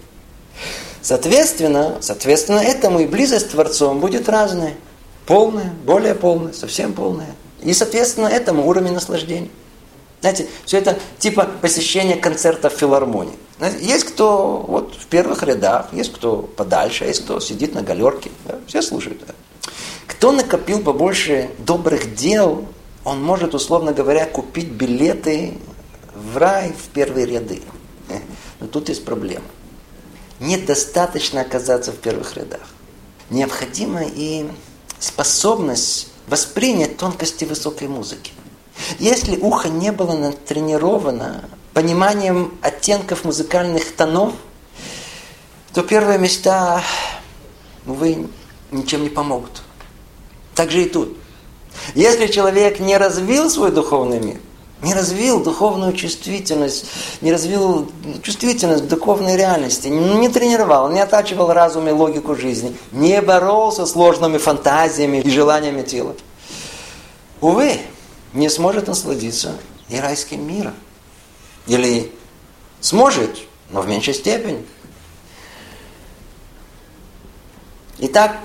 [1.02, 4.74] Соответственно, соответственно этому и близость с Творцом будет разная.
[5.26, 7.34] Полная, более полная, совсем полная.
[7.64, 9.48] И, соответственно, этому уровень наслаждения.
[10.20, 13.34] Знаете, все это типа посещения концертов филармонии.
[13.58, 18.30] Знаете, есть кто вот в первых рядах, есть кто подальше, есть кто сидит на галерке.
[18.46, 19.20] Да, все слушают.
[19.26, 19.34] Да.
[20.06, 22.66] Кто накопил побольше добрых дел,
[23.04, 25.58] он может, условно говоря, купить билеты
[26.14, 27.62] в рай в первые ряды.
[28.60, 29.44] Но тут есть проблема.
[30.40, 32.62] Недостаточно оказаться в первых рядах.
[33.30, 34.48] Необходима и
[34.98, 38.32] способность воспринять тонкости высокой музыки.
[38.98, 44.32] Если ухо не было натренировано пониманием оттенков музыкальных тонов,
[45.72, 46.82] то первые места,
[47.86, 48.28] увы,
[48.70, 49.62] ничем не помогут.
[50.54, 51.16] Так же и тут.
[51.94, 54.40] Если человек не развил свой духовный мир,
[54.84, 56.84] не развил духовную чувствительность,
[57.22, 57.90] не развил
[58.22, 64.36] чувствительность духовной реальности, не тренировал, не оттачивал разум и логику жизни, не боролся с сложными
[64.36, 66.14] фантазиями и желаниями тела.
[67.40, 67.78] Увы,
[68.34, 69.56] не сможет насладиться
[69.88, 70.74] и райским миром.
[71.66, 72.12] Или
[72.80, 73.38] сможет,
[73.70, 74.66] но в меньшей степени.
[77.98, 78.36] Итак,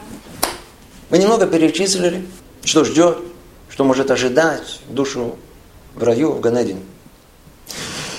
[1.10, 2.26] мы немного перечислили,
[2.64, 3.18] что ждет,
[3.68, 5.36] что может ожидать душу
[5.96, 6.82] в раю, в Ганедине.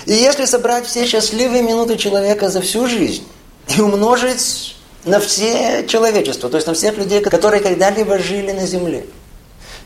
[0.06, 3.24] И если собрать все счастливые минуты человека за всю жизнь
[3.76, 9.06] и умножить на все человечество, то есть на всех людей, которые когда-либо жили на земле,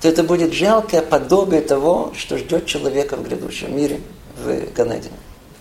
[0.00, 4.00] то это будет жалкое подобие того, что ждет человека в грядущем мире,
[4.36, 5.14] в Ганедине.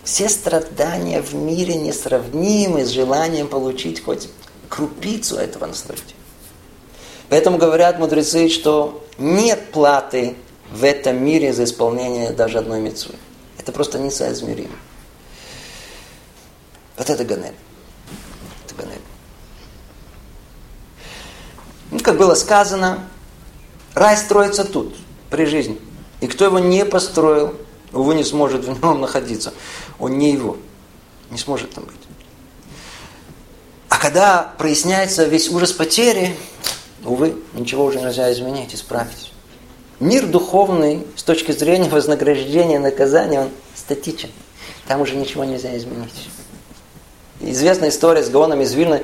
[0.03, 4.27] Все страдания в мире несравнимы с желанием получить хоть
[4.69, 6.15] крупицу этого наслаждения.
[7.29, 10.35] Поэтому говорят мудрецы, что нет платы
[10.73, 13.13] в этом мире за исполнение даже одной мецвы.
[13.59, 14.75] Это просто несоизмеримо.
[16.97, 17.53] Вот это Ганель.
[18.65, 18.99] Это Ганель.
[21.91, 23.07] Ну, как было сказано,
[23.93, 24.95] рай строится тут,
[25.29, 25.79] при жизни.
[26.21, 27.53] И кто его не построил,
[27.91, 29.53] увы, не сможет в нем находиться.
[29.99, 30.57] Он не его.
[31.29, 31.95] Не сможет там быть.
[33.89, 36.35] А когда проясняется весь ужас потери,
[37.05, 39.32] увы, ничего уже нельзя изменить, исправить.
[40.03, 44.29] Мир духовный с точки зрения вознаграждения, наказания, он статичен.
[44.85, 46.29] Там уже ничего нельзя изменить.
[47.39, 49.03] Известная история с Гаоном из Вильны,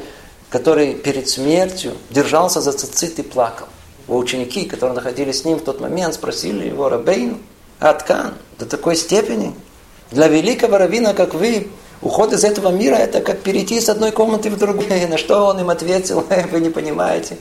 [0.49, 3.69] который перед смертью держался за цицит и плакал.
[4.09, 7.37] Его ученики, которые находились с ним в тот момент, спросили его, Рабейну,
[7.79, 9.55] Аткан, до такой степени?
[10.11, 11.69] Для великого равина, как вы,
[12.01, 15.07] уход из этого мира, это как перейти с одной комнаты в другую.
[15.09, 17.37] На что он им ответил, вы не понимаете.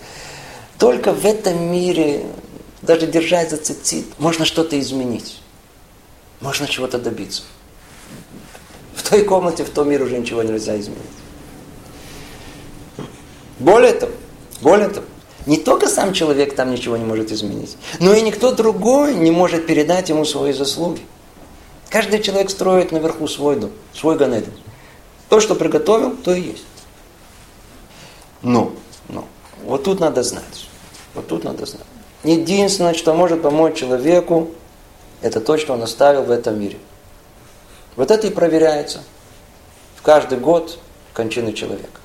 [0.78, 2.24] Только в этом мире
[2.82, 5.40] даже держать за цицит, можно что-то изменить.
[6.40, 7.42] Можно чего-то добиться.
[8.94, 11.02] В той комнате, в том мире уже ничего нельзя изменить.
[13.58, 14.12] Более того,
[14.60, 15.06] более того,
[15.46, 19.66] не только сам человек там ничего не может изменить, но и никто другой не может
[19.66, 21.00] передать ему свои заслуги.
[21.88, 24.52] Каждый человек строит наверху свой дом, свой ганеден.
[25.28, 26.64] То, что приготовил, то и есть.
[28.42, 28.72] Но,
[29.08, 29.26] но,
[29.64, 30.68] вот тут надо знать.
[31.14, 31.86] Вот тут надо знать.
[32.24, 34.48] Единственное, что может помочь человеку,
[35.20, 36.78] это то, что он оставил в этом мире.
[37.96, 39.02] Вот это и проверяется
[39.96, 40.78] в каждый год
[41.12, 42.00] кончины человека.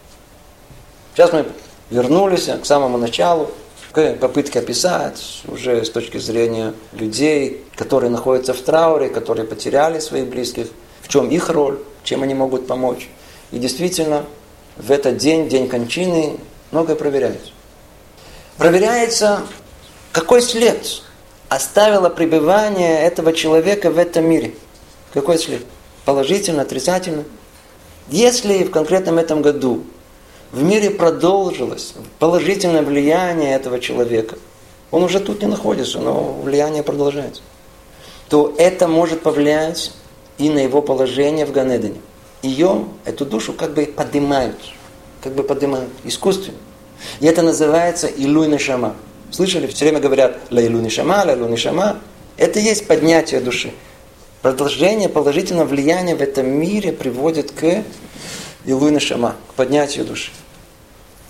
[1.13, 1.45] Сейчас мы
[1.89, 3.51] вернулись к самому началу,
[3.91, 10.27] к попытке описать уже с точки зрения людей, которые находятся в трауре, которые потеряли своих
[10.27, 10.67] близких,
[11.01, 13.07] в чем их роль, чем они могут помочь.
[13.51, 14.25] И действительно,
[14.77, 16.37] в этот день, день кончины,
[16.71, 17.51] многое проверяется.
[18.57, 19.41] Проверяется
[20.13, 21.01] какой след
[21.49, 24.53] оставило пребывание этого человека в этом мире?
[25.11, 25.65] Какой след?
[26.05, 27.23] Положительно, отрицательно?
[28.09, 29.83] Если в конкретном этом году
[30.51, 34.37] в мире продолжилось положительное влияние этого человека,
[34.91, 37.41] он уже тут не находится, но влияние продолжается,
[38.29, 39.93] то это может повлиять
[40.37, 41.99] и на его положение в Ганедане.
[42.43, 44.57] Ее, эту душу, как бы поднимают,
[45.23, 46.57] как бы поднимают искусственно.
[47.19, 48.95] И это называется Илуй Шама.
[49.33, 49.65] Слышали?
[49.65, 51.99] Все время говорят Ла Илуй Шама, Ла Илуй Шама.
[52.37, 53.71] Это и есть поднятие души.
[54.43, 57.83] Продолжение положительного влияния в этом мире приводит к
[58.65, 60.31] Илуй Шама, к поднятию души.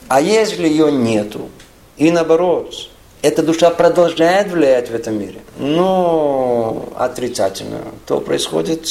[0.09, 1.49] А если ее нету,
[1.95, 2.89] и наоборот,
[3.21, 8.85] эта душа продолжает влиять в этом мире, но отрицательно, то происходит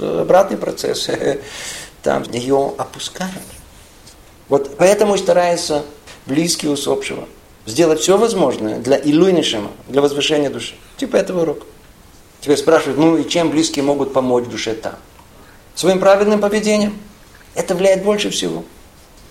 [0.00, 1.08] обратный процесс.
[2.02, 3.32] Там ее опускают.
[4.48, 5.84] Вот поэтому старается
[6.26, 7.28] близкий усопшего
[7.66, 10.74] сделать все возможное для илуйнишема, для возвышения души.
[10.96, 11.66] Типа этого урока.
[12.40, 14.96] Теперь спрашивают, ну и чем близкие могут помочь душе там?
[15.74, 16.98] Своим правильным поведением.
[17.54, 18.64] Это влияет больше всего.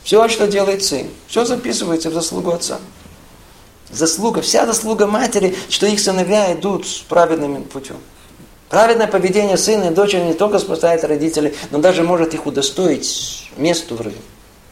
[0.03, 2.79] Все, что делает сын, все записывается в заслугу отца.
[3.91, 7.97] Заслуга, вся заслуга матери, что их сыновья идут праведным путем.
[8.69, 13.95] Праведное поведение сына и дочери не только спасает родителей, но даже может их удостоить месту
[13.95, 14.17] в раю.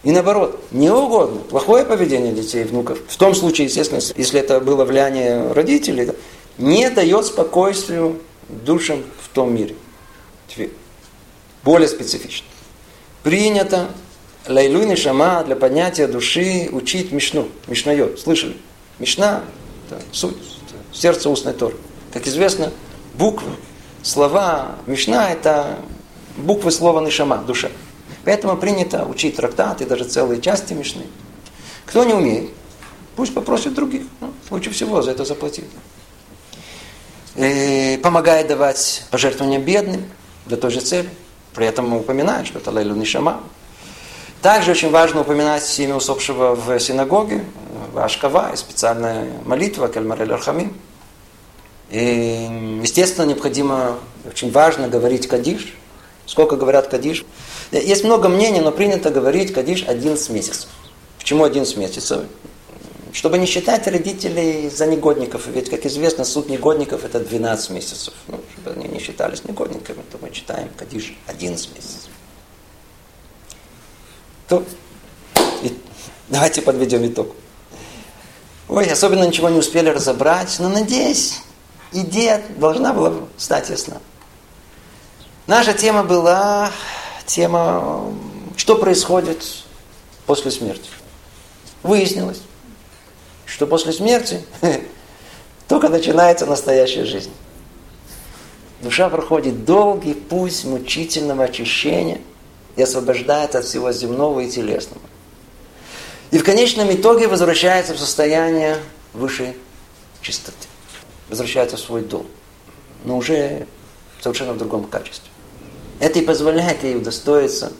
[0.04, 4.60] И наоборот, не угодно, плохое поведение детей и внуков, в том случае, естественно, если это
[4.60, 6.12] было влияние родителей,
[6.58, 9.76] не дает спокойствию душам в том мире.
[11.64, 12.47] Более специфично.
[13.22, 13.89] Принято
[14.47, 17.47] Лайлуй Шама для поднятия души учить Мишну.
[17.68, 18.20] Мишнайот.
[18.20, 18.58] Слышали?
[18.97, 19.43] Мишна–
[19.89, 20.36] это суть,
[20.91, 21.76] сердце устной Торы.
[22.12, 22.72] Как известно,
[23.14, 23.52] буквы,
[24.02, 25.78] слова Мишна– это
[26.38, 27.70] буквы слова Нишама, душа.
[28.24, 31.03] Поэтому принято учить трактаты, даже целые части Мишны.
[31.86, 32.51] Кто не умеет,
[33.15, 34.03] пусть попросит других.
[34.19, 35.65] Ну, лучше всего за это заплатить.
[37.36, 40.05] И помогает давать пожертвования бедным
[40.45, 41.09] для той же цели.
[41.53, 43.41] При этом упоминает, что это Лейлу Нишама,
[44.41, 47.43] также очень важно упоминать имя усопшего в синагоге,
[47.93, 50.74] в Ашкава, специальная молитва, Кельмарель Архамим.
[51.89, 55.76] И, естественно, необходимо, очень важно говорить Кадиш.
[56.26, 57.26] Сколько говорят Кадиш?
[57.72, 60.69] Есть много мнений, но принято говорить Кадиш 11 месяцев.
[61.17, 62.26] Почему 11 месяцев?
[63.13, 65.47] Чтобы не считать родителей за негодников.
[65.47, 68.13] Ведь, как известно, суд негодников это 12 месяцев.
[68.28, 72.09] Ну, чтобы они не считались негодниками, то мы читаем Кадиш 11 месяцев.
[74.49, 74.63] То,
[75.63, 75.78] и,
[76.28, 77.36] давайте подведем итог.
[78.67, 81.39] Ой, особенно ничего не успели разобрать, но надеюсь,
[81.91, 83.97] идея должна была стать ясна.
[85.47, 86.72] Наша тема была
[87.34, 88.13] тема,
[88.57, 89.45] что происходит
[90.25, 90.89] после смерти.
[91.84, 92.41] Выяснилось,
[93.45, 94.41] что после смерти
[95.67, 97.32] только начинается настоящая жизнь.
[98.82, 102.19] Душа проходит долгий путь мучительного очищения–
[102.75, 105.01] и освобождает от всего земного и телесного.
[106.32, 108.77] И в конечном итоге возвращается в состояние
[109.13, 109.57] высшей
[110.21, 110.67] чистоты.
[111.29, 112.25] Возвращается в свой дом.
[113.03, 113.67] Но уже
[114.21, 115.29] совершенно в другом качестве.
[116.02, 117.72] Это и позволяет ей удостоиться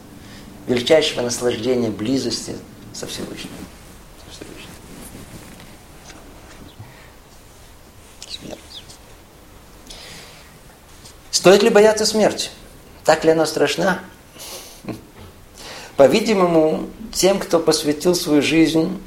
[0.68, 2.56] величайшего наслаждения близости
[2.94, 3.50] со Всевышним.
[11.32, 12.52] Стоит ли бояться смерти?
[13.04, 14.02] Так ли она страшна?
[15.98, 19.02] По-видимому, тем, кто посвятил свою жизнь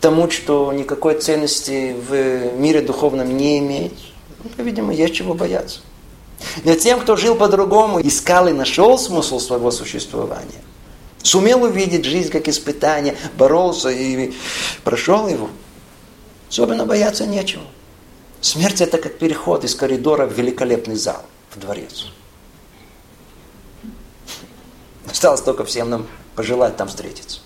[0.00, 3.92] тому, что никакой ценности в мире духовном не имеет,
[4.42, 5.80] ну, по-видимому, есть чего бояться.
[6.64, 10.62] Но тем, кто жил по-другому, искал и нашел смысл своего существования,
[11.22, 14.34] сумел увидеть жизнь как испытание, боролся и
[14.84, 15.48] прошел его,
[16.48, 17.64] особенно бояться нечего.
[18.40, 22.06] Смерть это как переход из коридора в великолепный зал, в дворец.
[25.10, 27.40] Осталось только всем нам пожелать там встретиться.